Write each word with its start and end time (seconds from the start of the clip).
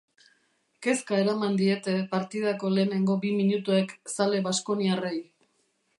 Kezka 0.85 1.19
eraman 1.23 1.59
diete 1.59 1.93
partidako 2.15 2.73
lehenengo 2.77 3.19
bi 3.27 3.35
minutuek 3.43 3.97
zale 4.17 4.45
baskoniarrei. 4.49 5.17